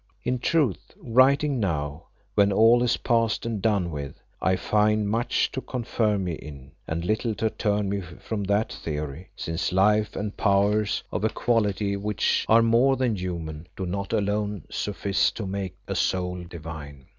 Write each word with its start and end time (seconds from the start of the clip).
In 0.23 0.39
truth, 0.39 0.93
writing 0.99 1.59
now, 1.59 2.07
when 2.33 2.51
all 2.51 2.81
is 2.81 2.97
past 2.97 3.45
and 3.45 3.61
done 3.61 3.91
with, 3.91 4.15
I 4.41 4.55
find 4.55 5.07
much 5.07 5.51
to 5.51 5.61
confirm 5.61 6.23
me 6.23 6.31
in, 6.33 6.71
and 6.87 7.05
little 7.05 7.35
to 7.35 7.51
turn 7.51 7.87
me 7.87 8.01
from 8.01 8.45
that 8.45 8.73
theory, 8.73 9.29
since 9.35 9.71
life 9.71 10.15
and 10.15 10.35
powers 10.35 11.03
of 11.11 11.23
a 11.23 11.29
quality 11.29 11.95
which 11.97 12.47
are 12.49 12.63
more 12.63 12.95
than 12.95 13.15
human 13.15 13.67
do 13.75 13.85
not 13.85 14.11
alone 14.11 14.63
suffice 14.71 15.29
to 15.33 15.45
make 15.45 15.75
a 15.87 15.93
soul 15.93 16.45
divine. 16.49 17.05